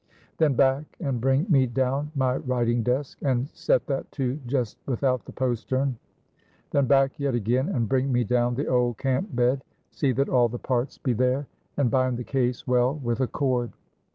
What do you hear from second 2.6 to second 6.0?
desk, and set that, too, just without the postern.